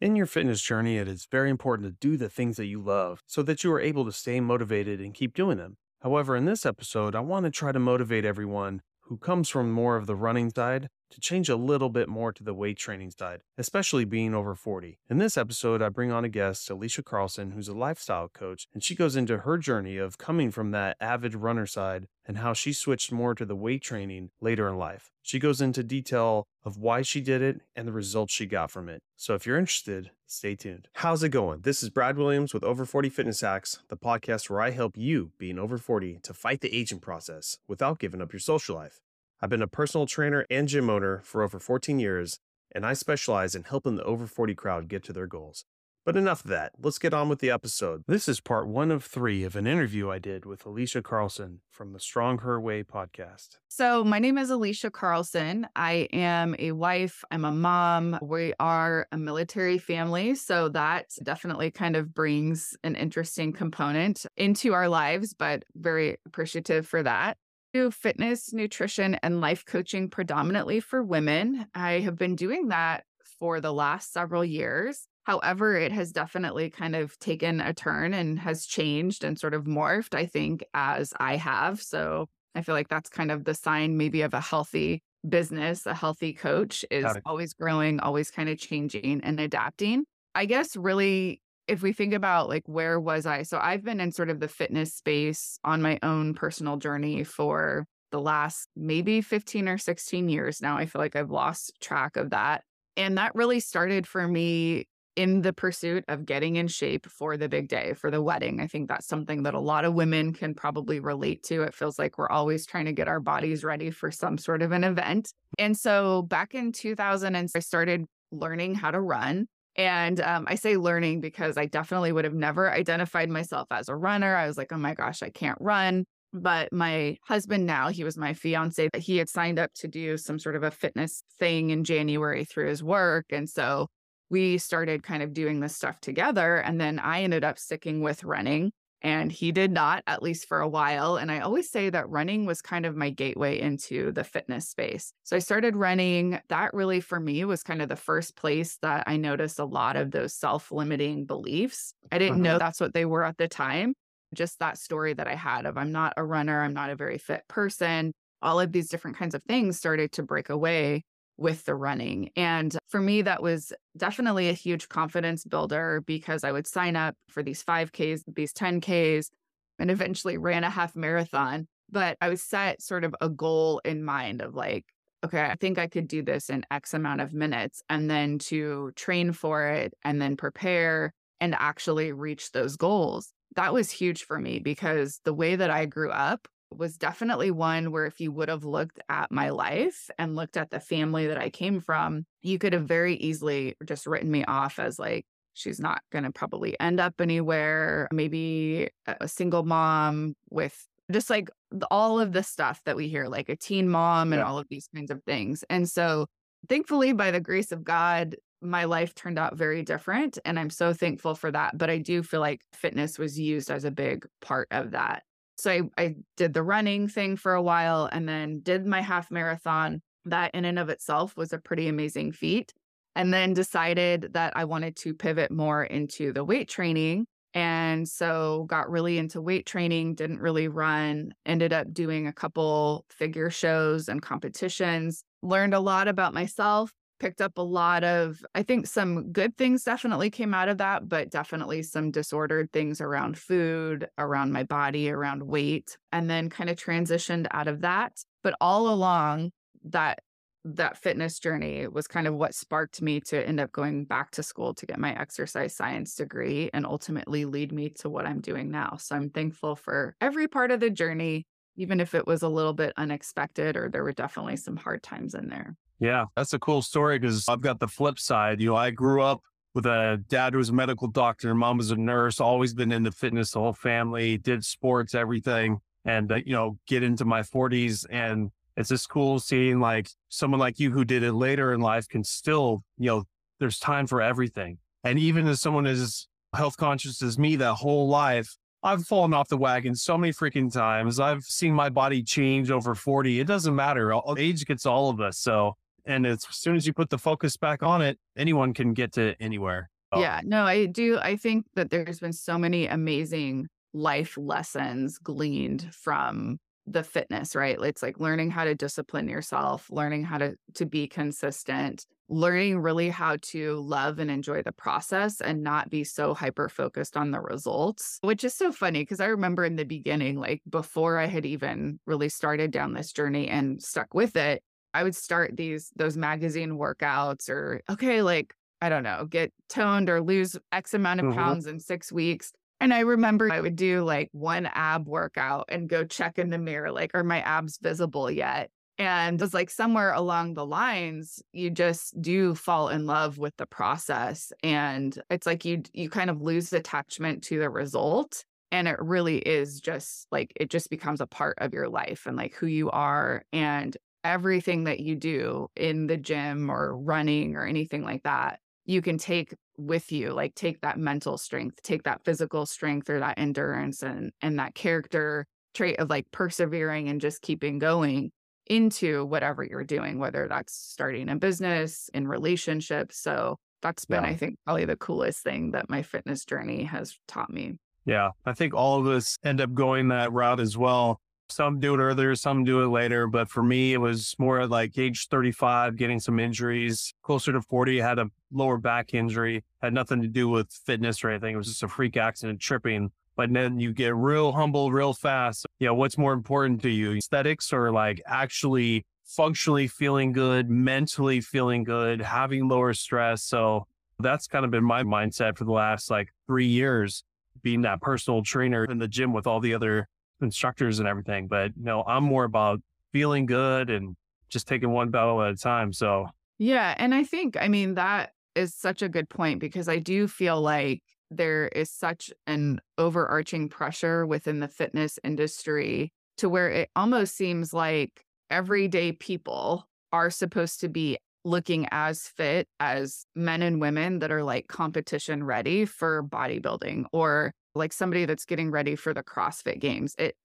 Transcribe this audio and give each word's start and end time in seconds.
In 0.00 0.16
your 0.16 0.24
fitness 0.24 0.62
journey, 0.62 0.96
it 0.96 1.06
is 1.06 1.28
very 1.30 1.50
important 1.50 1.86
to 1.86 2.08
do 2.08 2.16
the 2.16 2.30
things 2.30 2.56
that 2.56 2.64
you 2.64 2.80
love 2.80 3.22
so 3.26 3.42
that 3.42 3.62
you 3.62 3.70
are 3.70 3.80
able 3.80 4.06
to 4.06 4.12
stay 4.12 4.40
motivated 4.40 4.98
and 4.98 5.12
keep 5.12 5.34
doing 5.34 5.58
them. 5.58 5.76
However, 6.00 6.36
in 6.36 6.46
this 6.46 6.64
episode, 6.64 7.14
I 7.14 7.20
want 7.20 7.44
to 7.44 7.50
try 7.50 7.70
to 7.70 7.78
motivate 7.78 8.24
everyone 8.24 8.80
who 9.02 9.18
comes 9.18 9.50
from 9.50 9.70
more 9.70 9.96
of 9.96 10.06
the 10.06 10.14
running 10.14 10.50
side 10.56 10.88
to 11.10 11.20
change 11.20 11.48
a 11.48 11.56
little 11.56 11.88
bit 11.88 12.08
more 12.08 12.32
to 12.32 12.44
the 12.44 12.54
weight 12.54 12.76
training 12.76 13.10
side, 13.10 13.42
especially 13.58 14.04
being 14.04 14.34
over 14.34 14.54
40. 14.54 14.98
In 15.08 15.18
this 15.18 15.36
episode, 15.36 15.82
I 15.82 15.88
bring 15.88 16.10
on 16.10 16.24
a 16.24 16.28
guest, 16.28 16.68
Alisha 16.68 17.04
Carlson, 17.04 17.52
who's 17.52 17.68
a 17.68 17.74
lifestyle 17.74 18.28
coach, 18.28 18.66
and 18.72 18.82
she 18.82 18.94
goes 18.94 19.16
into 19.16 19.38
her 19.38 19.58
journey 19.58 19.96
of 19.96 20.18
coming 20.18 20.50
from 20.50 20.70
that 20.70 20.96
avid 21.00 21.34
runner 21.34 21.66
side 21.66 22.06
and 22.26 22.38
how 22.38 22.52
she 22.52 22.72
switched 22.72 23.10
more 23.10 23.34
to 23.34 23.44
the 23.44 23.56
weight 23.56 23.82
training 23.82 24.30
later 24.40 24.68
in 24.68 24.76
life. 24.76 25.10
She 25.22 25.38
goes 25.38 25.60
into 25.60 25.82
detail 25.82 26.46
of 26.64 26.76
why 26.76 27.02
she 27.02 27.20
did 27.20 27.42
it 27.42 27.60
and 27.74 27.86
the 27.86 27.92
results 27.92 28.32
she 28.32 28.46
got 28.46 28.70
from 28.70 28.88
it. 28.88 29.02
So 29.16 29.34
if 29.34 29.46
you're 29.46 29.58
interested, 29.58 30.10
stay 30.26 30.54
tuned. 30.54 30.88
How's 30.94 31.22
it 31.22 31.30
going? 31.30 31.60
This 31.62 31.82
is 31.82 31.90
Brad 31.90 32.16
Williams 32.16 32.54
with 32.54 32.64
Over 32.64 32.84
40 32.84 33.08
Fitness 33.08 33.40
Hacks, 33.40 33.80
the 33.88 33.96
podcast 33.96 34.48
where 34.48 34.60
I 34.60 34.70
help 34.70 34.96
you, 34.96 35.32
being 35.38 35.58
over 35.58 35.76
40, 35.76 36.20
to 36.22 36.32
fight 36.32 36.60
the 36.60 36.74
aging 36.74 37.00
process 37.00 37.58
without 37.68 37.98
giving 37.98 38.22
up 38.22 38.32
your 38.32 38.40
social 38.40 38.76
life. 38.76 39.00
I've 39.42 39.48
been 39.48 39.62
a 39.62 39.66
personal 39.66 40.06
trainer 40.06 40.44
and 40.50 40.68
gym 40.68 40.90
owner 40.90 41.22
for 41.24 41.42
over 41.42 41.58
14 41.58 41.98
years, 41.98 42.38
and 42.72 42.84
I 42.84 42.92
specialize 42.92 43.54
in 43.54 43.64
helping 43.64 43.96
the 43.96 44.04
over 44.04 44.26
40 44.26 44.54
crowd 44.54 44.88
get 44.88 45.02
to 45.04 45.14
their 45.14 45.26
goals. 45.26 45.64
But 46.04 46.16
enough 46.16 46.44
of 46.44 46.50
that. 46.50 46.72
Let's 46.78 46.98
get 46.98 47.14
on 47.14 47.28
with 47.30 47.40
the 47.40 47.50
episode. 47.50 48.02
This 48.06 48.28
is 48.28 48.40
part 48.40 48.66
one 48.66 48.90
of 48.90 49.04
three 49.04 49.44
of 49.44 49.56
an 49.56 49.66
interview 49.66 50.10
I 50.10 50.18
did 50.18 50.44
with 50.44 50.64
Alisha 50.64 51.02
Carlson 51.02 51.60
from 51.70 51.92
the 51.92 51.98
StrongHer 51.98 52.60
Way 52.60 52.82
podcast. 52.82 53.58
So, 53.68 54.04
my 54.04 54.18
name 54.18 54.36
is 54.36 54.50
Alisha 54.50 54.92
Carlson. 54.92 55.66
I 55.74 56.08
am 56.12 56.54
a 56.58 56.72
wife, 56.72 57.22
I'm 57.30 57.44
a 57.44 57.52
mom. 57.52 58.18
We 58.22 58.52
are 58.60 59.06
a 59.12 59.16
military 59.16 59.78
family. 59.78 60.34
So, 60.34 60.68
that 60.70 61.06
definitely 61.22 61.70
kind 61.70 61.96
of 61.96 62.14
brings 62.14 62.76
an 62.82 62.94
interesting 62.94 63.52
component 63.52 64.26
into 64.36 64.74
our 64.74 64.88
lives, 64.88 65.32
but 65.32 65.64
very 65.74 66.16
appreciative 66.26 66.86
for 66.86 67.02
that 67.02 67.38
do 67.72 67.90
fitness, 67.90 68.52
nutrition, 68.52 69.14
and 69.22 69.40
life 69.40 69.64
coaching 69.64 70.08
predominantly 70.08 70.80
for 70.80 71.02
women. 71.02 71.66
I 71.74 72.00
have 72.00 72.16
been 72.16 72.36
doing 72.36 72.68
that 72.68 73.04
for 73.38 73.60
the 73.60 73.72
last 73.72 74.12
several 74.12 74.44
years. 74.44 75.06
However, 75.24 75.76
it 75.76 75.92
has 75.92 76.12
definitely 76.12 76.70
kind 76.70 76.96
of 76.96 77.18
taken 77.18 77.60
a 77.60 77.72
turn 77.72 78.14
and 78.14 78.38
has 78.38 78.66
changed 78.66 79.22
and 79.22 79.38
sort 79.38 79.54
of 79.54 79.64
morphed, 79.64 80.14
I 80.14 80.26
think, 80.26 80.64
as 80.74 81.12
I 81.20 81.36
have. 81.36 81.80
So 81.80 82.28
I 82.54 82.62
feel 82.62 82.74
like 82.74 82.88
that's 82.88 83.10
kind 83.10 83.30
of 83.30 83.44
the 83.44 83.54
sign 83.54 83.96
maybe 83.96 84.22
of 84.22 84.34
a 84.34 84.40
healthy 84.40 85.02
business, 85.28 85.86
a 85.86 85.94
healthy 85.94 86.32
coach 86.32 86.84
is 86.90 87.06
always 87.24 87.54
growing, 87.54 88.00
always 88.00 88.30
kind 88.30 88.48
of 88.48 88.58
changing 88.58 89.20
and 89.22 89.38
adapting. 89.38 90.04
I 90.34 90.46
guess 90.46 90.76
really 90.76 91.42
if 91.70 91.82
we 91.82 91.92
think 91.92 92.12
about 92.12 92.48
like 92.48 92.64
where 92.66 92.98
was 92.98 93.26
I? 93.26 93.44
So 93.44 93.58
I've 93.62 93.84
been 93.84 94.00
in 94.00 94.10
sort 94.10 94.28
of 94.28 94.40
the 94.40 94.48
fitness 94.48 94.92
space 94.92 95.58
on 95.62 95.80
my 95.80 96.00
own 96.02 96.34
personal 96.34 96.76
journey 96.76 97.22
for 97.22 97.86
the 98.10 98.20
last 98.20 98.66
maybe 98.74 99.20
15 99.20 99.68
or 99.68 99.78
16 99.78 100.28
years 100.28 100.60
now. 100.60 100.76
I 100.76 100.86
feel 100.86 101.00
like 101.00 101.14
I've 101.14 101.30
lost 101.30 101.80
track 101.80 102.16
of 102.16 102.30
that. 102.30 102.64
And 102.96 103.16
that 103.18 103.36
really 103.36 103.60
started 103.60 104.04
for 104.04 104.26
me 104.26 104.88
in 105.14 105.42
the 105.42 105.52
pursuit 105.52 106.04
of 106.08 106.26
getting 106.26 106.56
in 106.56 106.66
shape 106.66 107.06
for 107.06 107.36
the 107.36 107.48
big 107.48 107.68
day, 107.68 107.94
for 107.94 108.10
the 108.10 108.20
wedding. 108.20 108.60
I 108.60 108.66
think 108.66 108.88
that's 108.88 109.06
something 109.06 109.44
that 109.44 109.54
a 109.54 109.60
lot 109.60 109.84
of 109.84 109.94
women 109.94 110.32
can 110.32 110.54
probably 110.54 110.98
relate 110.98 111.44
to. 111.44 111.62
It 111.62 111.74
feels 111.74 112.00
like 112.00 112.18
we're 112.18 112.28
always 112.28 112.66
trying 112.66 112.86
to 112.86 112.92
get 112.92 113.06
our 113.06 113.20
bodies 113.20 113.62
ready 113.62 113.92
for 113.92 114.10
some 114.10 114.38
sort 114.38 114.62
of 114.62 114.72
an 114.72 114.82
event. 114.82 115.32
And 115.56 115.78
so 115.78 116.22
back 116.22 116.52
in 116.52 116.72
2000, 116.72 117.36
I 117.36 117.60
started 117.60 118.06
learning 118.32 118.74
how 118.74 118.90
to 118.90 119.00
run. 119.00 119.46
And 119.76 120.20
um, 120.20 120.44
I 120.48 120.56
say 120.56 120.76
learning 120.76 121.20
because 121.20 121.56
I 121.56 121.66
definitely 121.66 122.12
would 122.12 122.24
have 122.24 122.34
never 122.34 122.70
identified 122.70 123.30
myself 123.30 123.68
as 123.70 123.88
a 123.88 123.96
runner. 123.96 124.34
I 124.34 124.46
was 124.46 124.58
like, 124.58 124.72
oh 124.72 124.78
my 124.78 124.94
gosh, 124.94 125.22
I 125.22 125.30
can't 125.30 125.58
run. 125.60 126.04
But 126.32 126.72
my 126.72 127.16
husband 127.24 127.66
now, 127.66 127.88
he 127.88 128.04
was 128.04 128.16
my 128.16 128.34
fiance, 128.34 128.88
he 128.96 129.16
had 129.16 129.28
signed 129.28 129.58
up 129.58 129.70
to 129.76 129.88
do 129.88 130.16
some 130.16 130.38
sort 130.38 130.54
of 130.54 130.62
a 130.62 130.70
fitness 130.70 131.24
thing 131.38 131.70
in 131.70 131.82
January 131.82 132.44
through 132.44 132.68
his 132.68 132.84
work. 132.84 133.26
And 133.30 133.48
so 133.48 133.88
we 134.28 134.58
started 134.58 135.02
kind 135.02 135.22
of 135.24 135.34
doing 135.34 135.58
this 135.58 135.74
stuff 135.74 136.00
together. 136.00 136.56
And 136.56 136.80
then 136.80 137.00
I 137.00 137.22
ended 137.22 137.42
up 137.42 137.58
sticking 137.58 138.00
with 138.00 138.22
running 138.22 138.70
and 139.02 139.32
he 139.32 139.52
did 139.52 139.70
not, 139.70 140.02
at 140.06 140.22
least 140.22 140.46
for 140.46 140.60
a 140.60 140.68
while. 140.68 141.16
And 141.16 141.32
I 141.32 141.40
always 141.40 141.70
say 141.70 141.90
that 141.90 142.08
running 142.08 142.44
was 142.44 142.60
kind 142.60 142.84
of 142.84 142.96
my 142.96 143.10
gateway 143.10 143.58
into 143.58 144.12
the 144.12 144.24
fitness 144.24 144.68
space. 144.68 145.12
So 145.24 145.36
I 145.36 145.38
started 145.38 145.76
running. 145.76 146.38
That 146.48 146.74
really, 146.74 147.00
for 147.00 147.18
me, 147.18 147.44
was 147.44 147.62
kind 147.62 147.80
of 147.80 147.88
the 147.88 147.96
first 147.96 148.36
place 148.36 148.78
that 148.82 149.04
I 149.06 149.16
noticed 149.16 149.58
a 149.58 149.64
lot 149.64 149.96
of 149.96 150.10
those 150.10 150.34
self 150.34 150.70
limiting 150.70 151.24
beliefs. 151.24 151.94
I 152.12 152.18
didn't 152.18 152.34
uh-huh. 152.34 152.42
know 152.42 152.58
that's 152.58 152.80
what 152.80 152.94
they 152.94 153.04
were 153.04 153.24
at 153.24 153.38
the 153.38 153.48
time. 153.48 153.94
Just 154.34 154.58
that 154.60 154.78
story 154.78 155.14
that 155.14 155.26
I 155.26 155.34
had 155.34 155.66
of 155.66 155.76
I'm 155.76 155.92
not 155.92 156.14
a 156.16 156.24
runner, 156.24 156.62
I'm 156.62 156.74
not 156.74 156.90
a 156.90 156.96
very 156.96 157.18
fit 157.18 157.42
person. 157.48 158.12
All 158.42 158.60
of 158.60 158.72
these 158.72 158.88
different 158.88 159.16
kinds 159.16 159.34
of 159.34 159.42
things 159.44 159.76
started 159.76 160.12
to 160.12 160.22
break 160.22 160.48
away 160.48 161.04
with 161.40 161.64
the 161.64 161.74
running. 161.74 162.30
And 162.36 162.76
for 162.88 163.00
me, 163.00 163.22
that 163.22 163.42
was 163.42 163.72
definitely 163.96 164.50
a 164.50 164.52
huge 164.52 164.88
confidence 164.88 165.42
builder 165.44 166.02
because 166.06 166.44
I 166.44 166.52
would 166.52 166.66
sign 166.66 166.94
up 166.94 167.16
for 167.28 167.42
these 167.42 167.64
5Ks, 167.64 168.22
these 168.32 168.52
10Ks, 168.52 169.30
and 169.78 169.90
eventually 169.90 170.36
ran 170.36 170.62
a 170.64 170.70
half 170.70 170.94
marathon. 170.94 171.66
But 171.90 172.18
I 172.20 172.28
was 172.28 172.42
set 172.42 172.82
sort 172.82 173.04
of 173.04 173.14
a 173.20 173.28
goal 173.28 173.80
in 173.84 174.04
mind 174.04 174.42
of 174.42 174.54
like, 174.54 174.84
okay, 175.24 175.42
I 175.42 175.56
think 175.56 175.78
I 175.78 175.86
could 175.88 176.06
do 176.06 176.22
this 176.22 176.50
in 176.50 176.64
X 176.70 176.94
amount 176.94 177.22
of 177.22 177.32
minutes, 177.32 177.82
and 177.88 178.10
then 178.10 178.38
to 178.38 178.92
train 178.94 179.32
for 179.32 179.66
it 179.66 179.94
and 180.04 180.20
then 180.20 180.36
prepare 180.36 181.12
and 181.40 181.54
actually 181.58 182.12
reach 182.12 182.52
those 182.52 182.76
goals. 182.76 183.32
That 183.56 183.72
was 183.72 183.90
huge 183.90 184.24
for 184.24 184.38
me 184.38 184.58
because 184.58 185.20
the 185.24 185.34
way 185.34 185.56
that 185.56 185.70
I 185.70 185.86
grew 185.86 186.10
up 186.10 186.46
was 186.70 186.96
definitely 186.96 187.50
one 187.50 187.90
where 187.90 188.06
if 188.06 188.20
you 188.20 188.32
would 188.32 188.48
have 188.48 188.64
looked 188.64 189.00
at 189.08 189.30
my 189.30 189.50
life 189.50 190.10
and 190.18 190.36
looked 190.36 190.56
at 190.56 190.70
the 190.70 190.80
family 190.80 191.26
that 191.26 191.38
I 191.38 191.50
came 191.50 191.80
from, 191.80 192.26
you 192.42 192.58
could 192.58 192.72
have 192.72 192.86
very 192.86 193.14
easily 193.14 193.76
just 193.84 194.06
written 194.06 194.30
me 194.30 194.44
off 194.44 194.78
as 194.78 194.98
like, 194.98 195.26
she's 195.54 195.80
not 195.80 196.00
going 196.12 196.24
to 196.24 196.30
probably 196.30 196.78
end 196.78 197.00
up 197.00 197.20
anywhere. 197.20 198.08
Maybe 198.12 198.88
a 199.06 199.28
single 199.28 199.64
mom 199.64 200.34
with 200.48 200.86
just 201.10 201.28
like 201.28 201.50
all 201.90 202.20
of 202.20 202.32
the 202.32 202.42
stuff 202.42 202.80
that 202.84 202.96
we 202.96 203.08
hear, 203.08 203.26
like 203.26 203.48
a 203.48 203.56
teen 203.56 203.88
mom 203.88 204.32
and 204.32 204.40
yeah. 204.40 204.46
all 204.46 204.58
of 204.58 204.66
these 204.70 204.88
kinds 204.94 205.10
of 205.10 205.22
things. 205.24 205.64
And 205.68 205.88
so, 205.88 206.26
thankfully, 206.68 207.12
by 207.12 207.30
the 207.30 207.40
grace 207.40 207.72
of 207.72 207.84
God, 207.84 208.36
my 208.62 208.84
life 208.84 209.14
turned 209.14 209.38
out 209.38 209.56
very 209.56 209.82
different. 209.82 210.38
And 210.44 210.58
I'm 210.58 210.70
so 210.70 210.92
thankful 210.92 211.34
for 211.34 211.50
that. 211.50 211.76
But 211.76 211.90
I 211.90 211.98
do 211.98 212.22
feel 212.22 212.40
like 212.40 212.60
fitness 212.72 213.18
was 213.18 213.38
used 213.38 213.70
as 213.70 213.84
a 213.84 213.90
big 213.90 214.26
part 214.40 214.68
of 214.70 214.92
that. 214.92 215.24
So 215.60 215.70
I, 215.70 215.82
I 215.98 216.14
did 216.36 216.54
the 216.54 216.62
running 216.62 217.08
thing 217.08 217.36
for 217.36 217.54
a 217.54 217.62
while 217.62 218.08
and 218.10 218.28
then 218.28 218.60
did 218.60 218.86
my 218.86 219.00
half 219.00 219.30
marathon. 219.30 220.02
That 220.26 220.54
in 220.54 220.64
and 220.64 220.78
of 220.78 220.88
itself 220.88 221.36
was 221.36 221.52
a 221.52 221.58
pretty 221.58 221.88
amazing 221.88 222.32
feat. 222.32 222.72
And 223.16 223.32
then 223.32 223.54
decided 223.54 224.34
that 224.34 224.52
I 224.56 224.64
wanted 224.64 224.96
to 224.96 225.14
pivot 225.14 225.50
more 225.50 225.82
into 225.82 226.32
the 226.32 226.44
weight 226.44 226.68
training. 226.68 227.26
And 227.54 228.08
so 228.08 228.64
got 228.68 228.90
really 228.90 229.18
into 229.18 229.40
weight 229.40 229.66
training, 229.66 230.14
didn't 230.14 230.40
really 230.40 230.68
run, 230.68 231.32
ended 231.44 231.72
up 231.72 231.92
doing 231.92 232.26
a 232.26 232.32
couple 232.32 233.04
figure 233.10 233.50
shows 233.50 234.08
and 234.08 234.22
competitions, 234.22 235.24
learned 235.42 235.74
a 235.74 235.80
lot 235.80 236.06
about 236.06 236.32
myself, 236.34 236.92
picked 237.20 237.40
up 237.40 237.58
a 237.58 237.62
lot 237.62 238.02
of, 238.02 238.42
I 238.54 238.62
think 238.62 238.86
some 238.86 239.30
good 239.30 239.56
things 239.56 239.84
definitely 239.84 240.30
came 240.30 240.52
out 240.52 240.68
of 240.68 240.78
that, 240.78 241.08
but 241.08 241.30
definitely 241.30 241.82
some 241.82 242.10
disordered 242.10 242.72
things 242.72 243.00
around 243.00 243.38
food, 243.38 244.08
around 244.18 244.52
my 244.52 244.64
body, 244.64 245.10
around 245.10 245.42
weight, 245.44 245.96
and 246.10 246.28
then 246.28 246.50
kind 246.50 246.68
of 246.68 246.76
transitioned 246.76 247.46
out 247.52 247.68
of 247.68 247.82
that. 247.82 248.24
But 248.42 248.54
all 248.60 248.88
along 248.88 249.52
that 249.84 250.20
that 250.64 250.98
fitness 250.98 251.38
journey 251.38 251.86
was 251.86 252.06
kind 252.06 252.26
of 252.26 252.34
what 252.34 252.54
sparked 252.54 253.00
me 253.00 253.18
to 253.18 253.46
end 253.46 253.58
up 253.60 253.72
going 253.72 254.04
back 254.04 254.30
to 254.32 254.42
school 254.42 254.74
to 254.74 254.84
get 254.84 254.98
my 254.98 255.18
exercise 255.18 255.74
science 255.74 256.14
degree 256.14 256.68
and 256.74 256.84
ultimately 256.84 257.46
lead 257.46 257.72
me 257.72 257.88
to 257.88 258.10
what 258.10 258.26
I'm 258.26 258.40
doing 258.40 258.70
now. 258.70 258.96
So 258.98 259.16
I'm 259.16 259.30
thankful 259.30 259.74
for 259.74 260.14
every 260.20 260.48
part 260.48 260.70
of 260.70 260.80
the 260.80 260.90
journey, 260.90 261.46
even 261.76 261.98
if 261.98 262.14
it 262.14 262.26
was 262.26 262.42
a 262.42 262.48
little 262.48 262.74
bit 262.74 262.92
unexpected 262.98 263.76
or 263.76 263.88
there 263.88 264.04
were 264.04 264.12
definitely 264.12 264.56
some 264.56 264.76
hard 264.76 265.02
times 265.02 265.34
in 265.34 265.48
there. 265.48 265.76
Yeah, 266.00 266.24
that's 266.34 266.54
a 266.54 266.58
cool 266.58 266.80
story 266.80 267.18
because 267.18 267.46
I've 267.48 267.60
got 267.60 267.78
the 267.78 267.88
flip 267.88 268.18
side. 268.18 268.60
You 268.60 268.70
know, 268.70 268.76
I 268.76 268.90
grew 268.90 269.22
up 269.22 269.42
with 269.74 269.86
a 269.86 270.22
dad 270.28 270.54
who 270.54 270.58
was 270.58 270.70
a 270.70 270.72
medical 270.72 271.06
doctor, 271.08 271.54
mom 271.54 271.76
was 271.76 271.90
a 271.90 271.96
nurse, 271.96 272.40
always 272.40 272.74
been 272.74 272.90
into 272.90 273.12
fitness, 273.12 273.52
the 273.52 273.60
whole 273.60 273.72
family, 273.72 274.38
did 274.38 274.64
sports, 274.64 275.14
everything. 275.14 275.78
And, 276.06 276.32
uh, 276.32 276.36
you 276.46 276.54
know, 276.54 276.78
get 276.86 277.02
into 277.02 277.26
my 277.26 277.42
40s. 277.42 278.06
And 278.10 278.50
it's 278.76 278.88
just 278.88 279.10
cool 279.10 279.38
seeing 279.38 279.78
like 279.78 280.08
someone 280.30 280.58
like 280.58 280.80
you 280.80 280.90
who 280.90 281.04
did 281.04 281.22
it 281.22 281.34
later 281.34 281.74
in 281.74 281.80
life 281.80 282.08
can 282.08 282.24
still, 282.24 282.82
you 282.98 283.06
know, 283.06 283.24
there's 283.60 283.78
time 283.78 284.06
for 284.06 284.22
everything. 284.22 284.78
And 285.04 285.18
even 285.18 285.46
as 285.46 285.60
someone 285.60 285.86
as 285.86 286.26
health 286.54 286.78
conscious 286.78 287.22
as 287.22 287.38
me 287.38 287.56
that 287.56 287.74
whole 287.74 288.08
life, 288.08 288.56
I've 288.82 289.04
fallen 289.04 289.34
off 289.34 289.48
the 289.48 289.58
wagon 289.58 289.94
so 289.94 290.16
many 290.16 290.32
freaking 290.32 290.72
times. 290.72 291.20
I've 291.20 291.44
seen 291.44 291.74
my 291.74 291.90
body 291.90 292.22
change 292.22 292.70
over 292.70 292.94
40. 292.94 293.38
It 293.38 293.46
doesn't 293.46 293.74
matter. 293.74 294.14
Age 294.38 294.64
gets 294.64 294.86
all 294.86 295.10
of 295.10 295.20
us. 295.20 295.38
So 295.38 295.76
And 296.10 296.26
as 296.26 296.44
soon 296.50 296.74
as 296.74 296.86
you 296.86 296.92
put 296.92 297.10
the 297.10 297.18
focus 297.18 297.56
back 297.56 297.82
on 297.82 298.02
it, 298.02 298.18
anyone 298.36 298.74
can 298.74 298.94
get 298.94 299.12
to 299.12 299.34
anywhere. 299.40 299.90
Oh. 300.12 300.20
Yeah, 300.20 300.40
no, 300.44 300.64
I 300.64 300.86
do. 300.86 301.18
I 301.18 301.36
think 301.36 301.66
that 301.74 301.90
there's 301.90 302.18
been 302.18 302.32
so 302.32 302.58
many 302.58 302.88
amazing 302.88 303.68
life 303.92 304.36
lessons 304.36 305.18
gleaned 305.18 305.94
from 305.94 306.58
the 306.86 307.04
fitness, 307.04 307.54
right? 307.54 307.78
It's 307.80 308.02
like 308.02 308.18
learning 308.18 308.50
how 308.50 308.64
to 308.64 308.74
discipline 308.74 309.28
yourself, 309.28 309.86
learning 309.90 310.24
how 310.24 310.38
to 310.38 310.56
to 310.74 310.86
be 310.86 311.06
consistent, 311.06 312.04
learning 312.28 312.80
really 312.80 313.10
how 313.10 313.36
to 313.42 313.76
love 313.80 314.18
and 314.18 314.30
enjoy 314.30 314.62
the 314.62 314.72
process 314.72 315.40
and 315.40 315.62
not 315.62 315.90
be 315.90 316.02
so 316.02 316.34
hyper 316.34 316.68
focused 316.68 317.16
on 317.16 317.30
the 317.30 317.40
results, 317.40 318.18
which 318.22 318.42
is 318.42 318.54
so 318.54 318.72
funny 318.72 319.02
because 319.02 319.20
I 319.20 319.26
remember 319.26 319.64
in 319.64 319.76
the 319.76 319.84
beginning 319.84 320.40
like 320.40 320.62
before 320.68 321.18
I 321.18 321.26
had 321.26 321.46
even 321.46 322.00
really 322.06 322.28
started 322.28 322.72
down 322.72 322.94
this 322.94 323.12
journey 323.12 323.46
and 323.46 323.80
stuck 323.80 324.12
with 324.12 324.34
it, 324.36 324.62
I 324.94 325.02
would 325.02 325.14
start 325.14 325.56
these 325.56 325.92
those 325.96 326.16
magazine 326.16 326.72
workouts 326.72 327.48
or 327.48 327.82
okay, 327.90 328.22
like 328.22 328.54
I 328.80 328.88
don't 328.88 329.02
know, 329.02 329.26
get 329.28 329.52
toned 329.68 330.08
or 330.08 330.20
lose 330.20 330.56
X 330.72 330.94
amount 330.94 331.20
of 331.20 331.26
mm-hmm. 331.26 331.38
pounds 331.38 331.66
in 331.66 331.80
6 331.80 332.12
weeks 332.12 332.52
and 332.80 332.94
I 332.94 333.00
remember 333.00 333.52
I 333.52 333.60
would 333.60 333.76
do 333.76 334.02
like 334.02 334.30
one 334.32 334.66
ab 334.66 335.06
workout 335.06 335.66
and 335.68 335.88
go 335.88 336.04
check 336.04 336.38
in 336.38 336.48
the 336.48 336.58
mirror, 336.58 336.90
like, 336.90 337.10
are 337.12 337.22
my 337.22 337.40
abs 337.42 337.78
visible 337.80 338.30
yet? 338.30 338.70
And 338.96 339.40
it's 339.40 339.54
like 339.54 339.70
somewhere 339.70 340.12
along 340.12 340.54
the 340.54 340.66
lines, 340.66 341.42
you 341.52 341.70
just 341.70 342.20
do 342.20 342.54
fall 342.54 342.88
in 342.88 343.06
love 343.06 343.38
with 343.38 343.56
the 343.56 343.66
process. 343.66 344.52
And 344.62 345.16
it's 345.30 345.46
like 345.46 345.64
you 345.64 345.82
you 345.92 346.08
kind 346.08 346.30
of 346.30 346.40
lose 346.40 346.72
attachment 346.72 347.44
to 347.44 347.58
the 347.58 347.70
result. 347.70 348.44
And 348.72 348.88
it 348.88 348.98
really 348.98 349.38
is 349.38 349.80
just 349.80 350.26
like 350.30 350.52
it 350.56 350.70
just 350.70 350.90
becomes 350.90 351.20
a 351.20 351.26
part 351.26 351.58
of 351.58 351.74
your 351.74 351.88
life 351.88 352.24
and 352.26 352.36
like 352.36 352.54
who 352.54 352.66
you 352.66 352.90
are. 352.90 353.42
And 353.52 353.96
everything 354.24 354.84
that 354.84 355.00
you 355.00 355.16
do 355.16 355.68
in 355.76 356.06
the 356.06 356.16
gym 356.16 356.70
or 356.70 356.96
running 356.96 357.56
or 357.56 357.66
anything 357.66 358.02
like 358.02 358.22
that, 358.24 358.60
you 358.84 359.02
can 359.02 359.18
take 359.18 359.54
with 359.76 360.12
you 360.12 360.32
like 360.32 360.54
take 360.54 360.78
that 360.82 360.98
mental 360.98 361.38
strength 361.38 361.82
take 361.82 362.02
that 362.02 362.22
physical 362.22 362.66
strength 362.66 363.08
or 363.08 363.18
that 363.18 363.38
endurance 363.38 364.02
and 364.02 364.30
and 364.42 364.58
that 364.58 364.74
character 364.74 365.46
trait 365.74 365.98
of 365.98 366.10
like 366.10 366.30
persevering 366.32 367.08
and 367.08 367.20
just 367.20 367.40
keeping 367.40 367.78
going 367.78 368.30
into 368.66 369.24
whatever 369.24 369.64
you're 369.64 369.84
doing 369.84 370.18
whether 370.18 370.46
that's 370.48 370.74
starting 370.74 371.28
a 371.28 371.36
business 371.36 372.08
in 372.14 372.26
relationships. 372.28 373.18
So 373.18 373.56
that's 373.82 374.04
been 374.04 374.22
yeah. 374.22 374.30
i 374.30 374.36
think 374.36 374.58
probably 374.64 374.84
the 374.84 374.96
coolest 374.96 375.42
thing 375.42 375.72
that 375.72 375.88
my 375.88 376.02
fitness 376.02 376.44
journey 376.44 376.84
has 376.84 377.18
taught 377.26 377.50
me. 377.50 377.78
Yeah 378.04 378.30
i 378.44 378.52
think 378.52 378.74
all 378.74 379.00
of 379.00 379.06
us 379.06 379.36
end 379.44 379.60
up 379.60 379.72
going 379.74 380.08
that 380.08 380.32
route 380.32 380.60
as 380.60 380.76
well 380.76 381.20
some 381.50 381.80
do 381.80 381.94
it 381.94 381.98
earlier, 381.98 382.34
some 382.34 382.64
do 382.64 382.82
it 382.82 382.88
later. 382.88 383.26
But 383.26 383.48
for 383.48 383.62
me, 383.62 383.92
it 383.92 383.98
was 383.98 384.34
more 384.38 384.66
like 384.66 384.96
age 384.98 385.28
35, 385.28 385.96
getting 385.96 386.20
some 386.20 386.38
injuries. 386.38 387.14
Closer 387.22 387.52
to 387.52 387.60
40, 387.60 388.02
I 388.02 388.08
had 388.08 388.18
a 388.18 388.26
lower 388.52 388.78
back 388.78 389.14
injury, 389.14 389.64
had 389.82 389.92
nothing 389.92 390.22
to 390.22 390.28
do 390.28 390.48
with 390.48 390.70
fitness 390.72 391.22
or 391.22 391.30
anything. 391.30 391.54
It 391.54 391.58
was 391.58 391.68
just 391.68 391.82
a 391.82 391.88
freak 391.88 392.16
accident 392.16 392.60
tripping. 392.60 393.10
But 393.36 393.52
then 393.52 393.80
you 393.80 393.92
get 393.92 394.14
real 394.14 394.52
humble 394.52 394.92
real 394.92 395.14
fast. 395.14 395.66
You 395.78 395.86
know, 395.86 395.94
what's 395.94 396.18
more 396.18 396.32
important 396.32 396.82
to 396.82 396.90
you, 396.90 397.12
aesthetics 397.12 397.72
or 397.72 397.90
like 397.90 398.20
actually 398.26 399.06
functionally 399.24 399.86
feeling 399.86 400.32
good, 400.32 400.68
mentally 400.68 401.40
feeling 401.40 401.84
good, 401.84 402.20
having 402.20 402.68
lower 402.68 402.92
stress. 402.92 403.42
So 403.42 403.86
that's 404.18 404.46
kind 404.46 404.64
of 404.64 404.70
been 404.70 404.84
my 404.84 405.02
mindset 405.04 405.56
for 405.56 405.64
the 405.64 405.72
last 405.72 406.10
like 406.10 406.28
three 406.46 406.66
years, 406.66 407.24
being 407.62 407.82
that 407.82 408.00
personal 408.00 408.42
trainer 408.42 408.84
in 408.84 408.98
the 408.98 409.08
gym 409.08 409.32
with 409.32 409.46
all 409.46 409.60
the 409.60 409.72
other 409.74 410.08
instructors 410.42 410.98
and 410.98 411.08
everything. 411.08 411.48
But 411.48 411.72
you 411.76 411.84
know, 411.84 412.02
I'm 412.06 412.24
more 412.24 412.44
about 412.44 412.80
feeling 413.12 413.46
good 413.46 413.90
and 413.90 414.16
just 414.48 414.68
taking 414.68 414.90
one 414.90 415.10
battle 415.10 415.42
at 415.42 415.52
a 415.52 415.56
time. 415.56 415.92
So 415.92 416.28
yeah. 416.58 416.94
And 416.98 417.14
I 417.14 417.24
think, 417.24 417.56
I 417.58 417.68
mean, 417.68 417.94
that 417.94 418.32
is 418.54 418.74
such 418.74 419.00
a 419.00 419.08
good 419.08 419.28
point 419.28 419.60
because 419.60 419.88
I 419.88 419.98
do 419.98 420.28
feel 420.28 420.60
like 420.60 421.02
there 421.30 421.68
is 421.68 421.90
such 421.90 422.30
an 422.46 422.80
overarching 422.98 423.68
pressure 423.68 424.26
within 424.26 424.60
the 424.60 424.68
fitness 424.68 425.18
industry 425.24 426.12
to 426.38 426.48
where 426.48 426.68
it 426.68 426.90
almost 426.96 427.36
seems 427.36 427.72
like 427.72 428.24
everyday 428.50 429.12
people 429.12 429.88
are 430.12 430.30
supposed 430.30 430.80
to 430.80 430.88
be 430.88 431.16
looking 431.44 431.86
as 431.90 432.28
fit 432.28 432.68
as 432.78 433.24
men 433.34 433.62
and 433.62 433.80
women 433.80 434.18
that 434.18 434.30
are 434.30 434.42
like 434.42 434.68
competition 434.68 435.44
ready 435.44 435.84
for 435.84 436.22
bodybuilding 436.22 437.04
or 437.12 437.52
like 437.74 437.92
somebody 437.92 438.24
that's 438.24 438.44
getting 438.44 438.70
ready 438.70 438.96
for 438.96 439.14
the 439.14 439.22
CrossFit 439.22 439.80
games. 439.80 440.14
It 440.18 440.36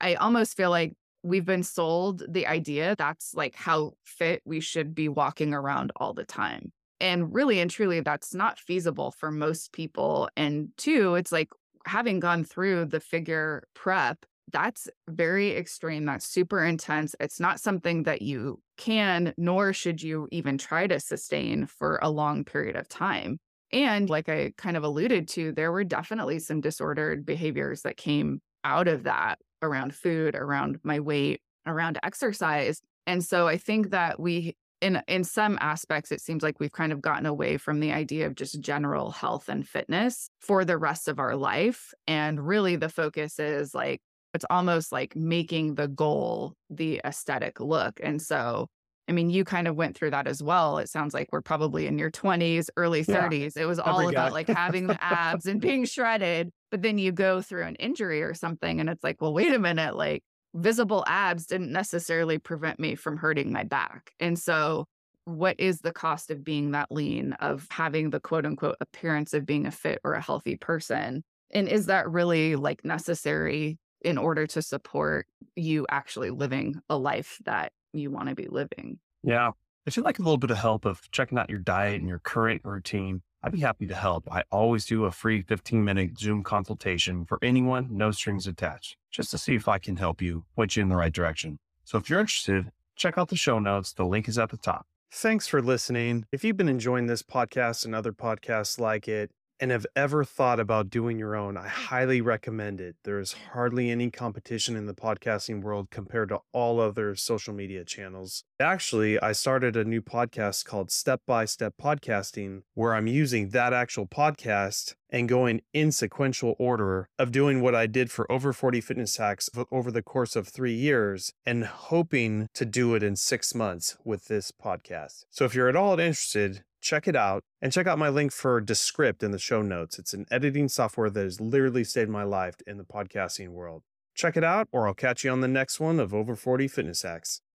I 0.00 0.14
almost 0.14 0.56
feel 0.56 0.70
like 0.70 0.94
we've 1.22 1.44
been 1.44 1.64
sold 1.64 2.22
the 2.28 2.46
idea 2.46 2.94
that's 2.96 3.34
like 3.34 3.54
how 3.56 3.92
fit 4.04 4.40
we 4.44 4.60
should 4.60 4.94
be 4.94 5.08
walking 5.08 5.52
around 5.52 5.92
all 5.96 6.14
the 6.14 6.24
time. 6.24 6.72
And 7.00 7.32
really 7.34 7.60
and 7.60 7.70
truly 7.70 8.00
that's 8.00 8.34
not 8.34 8.58
feasible 8.58 9.10
for 9.10 9.30
most 9.30 9.72
people. 9.72 10.28
And 10.36 10.68
two, 10.76 11.14
it's 11.16 11.32
like 11.32 11.48
having 11.84 12.20
gone 12.20 12.44
through 12.44 12.86
the 12.86 13.00
figure 13.00 13.64
prep, 13.74 14.24
that's 14.52 14.88
very 15.08 15.56
extreme. 15.56 16.04
That's 16.04 16.26
super 16.26 16.64
intense. 16.64 17.14
It's 17.20 17.40
not 17.40 17.60
something 17.60 18.04
that 18.04 18.22
you 18.22 18.60
can, 18.76 19.34
nor 19.36 19.72
should 19.72 20.02
you 20.02 20.28
even 20.30 20.58
try 20.58 20.86
to 20.86 21.00
sustain 21.00 21.66
for 21.66 21.98
a 22.02 22.10
long 22.10 22.44
period 22.44 22.76
of 22.76 22.88
time. 22.88 23.38
And 23.72 24.08
like 24.08 24.28
I 24.28 24.52
kind 24.56 24.76
of 24.76 24.84
alluded 24.84 25.28
to, 25.28 25.52
there 25.52 25.72
were 25.72 25.84
definitely 25.84 26.38
some 26.38 26.60
disordered 26.60 27.26
behaviors 27.26 27.82
that 27.82 27.96
came 27.96 28.40
out 28.64 28.88
of 28.88 29.04
that 29.04 29.38
around 29.62 29.94
food, 29.94 30.34
around 30.34 30.78
my 30.82 31.00
weight, 31.00 31.40
around 31.66 31.98
exercise. 32.02 32.80
And 33.06 33.22
so 33.22 33.46
I 33.46 33.58
think 33.58 33.90
that 33.90 34.18
we 34.18 34.56
in 34.80 35.02
in 35.08 35.24
some 35.24 35.58
aspects 35.60 36.12
it 36.12 36.20
seems 36.20 36.42
like 36.42 36.60
we've 36.60 36.72
kind 36.72 36.92
of 36.92 37.02
gotten 37.02 37.26
away 37.26 37.56
from 37.56 37.80
the 37.80 37.92
idea 37.92 38.26
of 38.26 38.34
just 38.34 38.60
general 38.60 39.10
health 39.10 39.48
and 39.48 39.66
fitness 39.66 40.30
for 40.40 40.64
the 40.64 40.78
rest 40.78 41.08
of 41.08 41.18
our 41.18 41.34
life 41.34 41.92
and 42.06 42.46
really 42.46 42.76
the 42.76 42.88
focus 42.88 43.38
is 43.38 43.74
like 43.74 44.00
it's 44.34 44.44
almost 44.50 44.92
like 44.92 45.16
making 45.16 45.74
the 45.74 45.88
goal 45.88 46.54
the 46.70 47.00
aesthetic 47.04 47.60
look. 47.60 48.00
And 48.02 48.20
so 48.20 48.68
I 49.08 49.12
mean, 49.12 49.30
you 49.30 49.42
kind 49.42 49.66
of 49.66 49.74
went 49.74 49.96
through 49.96 50.10
that 50.10 50.26
as 50.26 50.42
well. 50.42 50.76
It 50.76 50.90
sounds 50.90 51.14
like 51.14 51.28
we're 51.32 51.40
probably 51.40 51.86
in 51.86 51.98
your 51.98 52.10
20s, 52.10 52.68
early 52.76 53.02
30s. 53.02 53.56
Yeah, 53.56 53.62
it 53.62 53.66
was 53.66 53.78
all 53.78 54.06
about 54.06 54.32
like 54.32 54.48
having 54.48 54.86
the 54.86 55.02
abs 55.02 55.46
and 55.46 55.62
being 55.62 55.86
shredded. 55.86 56.50
But 56.70 56.82
then 56.82 56.98
you 56.98 57.10
go 57.10 57.40
through 57.40 57.64
an 57.64 57.76
injury 57.76 58.22
or 58.22 58.34
something, 58.34 58.80
and 58.80 58.90
it's 58.90 59.02
like, 59.02 59.22
well, 59.22 59.32
wait 59.32 59.54
a 59.54 59.58
minute, 59.58 59.96
like 59.96 60.22
visible 60.54 61.04
abs 61.06 61.46
didn't 61.46 61.72
necessarily 61.72 62.38
prevent 62.38 62.78
me 62.78 62.94
from 62.94 63.16
hurting 63.16 63.50
my 63.50 63.64
back. 63.64 64.12
And 64.20 64.38
so, 64.38 64.84
what 65.24 65.58
is 65.58 65.80
the 65.80 65.92
cost 65.92 66.30
of 66.30 66.44
being 66.44 66.72
that 66.72 66.88
lean, 66.90 67.32
of 67.34 67.66
having 67.70 68.10
the 68.10 68.20
quote 68.20 68.44
unquote 68.44 68.76
appearance 68.80 69.32
of 69.32 69.46
being 69.46 69.64
a 69.64 69.70
fit 69.70 70.00
or 70.04 70.12
a 70.12 70.22
healthy 70.22 70.56
person? 70.56 71.24
And 71.50 71.66
is 71.66 71.86
that 71.86 72.10
really 72.10 72.56
like 72.56 72.84
necessary 72.84 73.78
in 74.02 74.18
order 74.18 74.46
to 74.46 74.62
support 74.62 75.26
you 75.56 75.86
actually 75.90 76.30
living 76.30 76.80
a 76.88 76.96
life 76.96 77.38
that 77.44 77.72
you 77.92 78.10
want 78.10 78.28
to 78.28 78.34
be 78.34 78.46
living. 78.48 78.98
Yeah. 79.22 79.52
If 79.86 79.96
you'd 79.96 80.04
like 80.04 80.18
a 80.18 80.22
little 80.22 80.38
bit 80.38 80.50
of 80.50 80.58
help 80.58 80.84
of 80.84 81.10
checking 81.10 81.38
out 81.38 81.48
your 81.48 81.58
diet 81.58 82.00
and 82.00 82.08
your 82.08 82.18
current 82.18 82.60
routine, 82.64 83.22
I'd 83.42 83.52
be 83.52 83.60
happy 83.60 83.86
to 83.86 83.94
help. 83.94 84.30
I 84.30 84.42
always 84.50 84.84
do 84.84 85.04
a 85.04 85.10
free 85.10 85.42
15 85.42 85.84
minute 85.84 86.18
Zoom 86.18 86.42
consultation 86.42 87.24
for 87.24 87.38
anyone, 87.42 87.88
no 87.90 88.10
strings 88.10 88.46
attached, 88.46 88.96
just 89.10 89.30
to 89.30 89.38
see 89.38 89.54
if 89.54 89.68
I 89.68 89.78
can 89.78 89.96
help 89.96 90.20
you 90.20 90.44
point 90.56 90.76
you 90.76 90.82
in 90.82 90.88
the 90.88 90.96
right 90.96 91.12
direction. 91.12 91.58
So 91.84 91.98
if 91.98 92.10
you're 92.10 92.20
interested, 92.20 92.70
check 92.96 93.16
out 93.16 93.28
the 93.28 93.36
show 93.36 93.58
notes. 93.58 93.92
The 93.92 94.04
link 94.04 94.28
is 94.28 94.38
at 94.38 94.50
the 94.50 94.56
top. 94.56 94.86
Thanks 95.10 95.46
for 95.46 95.62
listening. 95.62 96.26
If 96.32 96.44
you've 96.44 96.58
been 96.58 96.68
enjoying 96.68 97.06
this 97.06 97.22
podcast 97.22 97.86
and 97.86 97.94
other 97.94 98.12
podcasts 98.12 98.78
like 98.78 99.08
it, 99.08 99.30
and 99.60 99.70
have 99.70 99.86
ever 99.96 100.24
thought 100.24 100.60
about 100.60 100.90
doing 100.90 101.18
your 101.18 101.34
own, 101.34 101.56
I 101.56 101.68
highly 101.68 102.20
recommend 102.20 102.80
it. 102.80 102.96
There 103.04 103.18
is 103.18 103.34
hardly 103.52 103.90
any 103.90 104.10
competition 104.10 104.76
in 104.76 104.86
the 104.86 104.94
podcasting 104.94 105.62
world 105.62 105.90
compared 105.90 106.28
to 106.30 106.40
all 106.52 106.80
other 106.80 107.14
social 107.16 107.54
media 107.54 107.84
channels. 107.84 108.44
Actually, 108.60 109.20
I 109.20 109.32
started 109.32 109.76
a 109.76 109.84
new 109.84 110.02
podcast 110.02 110.64
called 110.64 110.90
Step 110.90 111.22
by 111.26 111.44
Step 111.44 111.74
Podcasting, 111.80 112.62
where 112.74 112.94
I'm 112.94 113.06
using 113.06 113.50
that 113.50 113.72
actual 113.72 114.06
podcast 114.06 114.94
and 115.10 115.28
going 115.28 115.62
in 115.72 115.90
sequential 115.90 116.54
order 116.58 117.08
of 117.18 117.32
doing 117.32 117.60
what 117.60 117.74
I 117.74 117.86
did 117.86 118.10
for 118.10 118.30
over 118.30 118.52
40 118.52 118.80
fitness 118.80 119.16
hacks 119.16 119.48
over 119.70 119.90
the 119.90 120.02
course 120.02 120.36
of 120.36 120.48
three 120.48 120.74
years 120.74 121.32
and 121.46 121.64
hoping 121.64 122.48
to 122.54 122.64
do 122.64 122.94
it 122.94 123.02
in 123.02 123.16
six 123.16 123.54
months 123.54 123.96
with 124.04 124.26
this 124.26 124.52
podcast. 124.52 125.24
So 125.30 125.44
if 125.44 125.54
you're 125.54 125.68
at 125.68 125.76
all 125.76 125.98
interested, 125.98 126.64
check 126.80 127.08
it 127.08 127.16
out 127.16 127.42
and 127.60 127.72
check 127.72 127.86
out 127.86 127.98
my 127.98 128.08
link 128.08 128.32
for 128.32 128.60
Descript 128.60 129.22
in 129.22 129.30
the 129.30 129.38
show 129.38 129.62
notes. 129.62 129.98
It's 129.98 130.14
an 130.14 130.26
editing 130.30 130.68
software 130.68 131.10
that 131.10 131.24
has 131.24 131.40
literally 131.40 131.84
saved 131.84 132.10
my 132.10 132.24
life 132.24 132.56
in 132.66 132.78
the 132.78 132.84
podcasting 132.84 133.50
world. 133.50 133.82
Check 134.14 134.36
it 134.36 134.44
out, 134.44 134.68
or 134.72 134.86
I'll 134.86 134.94
catch 134.94 135.24
you 135.24 135.30
on 135.30 135.40
the 135.40 135.48
next 135.48 135.78
one 135.78 136.00
of 136.00 136.12
Over 136.12 136.34
40 136.34 136.68
Fitness 136.68 137.02
Hacks. 137.02 137.40